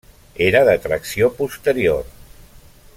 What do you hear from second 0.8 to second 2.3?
tracció posterior.